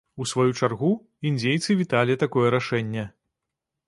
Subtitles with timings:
[0.23, 0.87] У сваю чаргу,
[1.31, 3.03] індзейцы віталі такое рашэнне.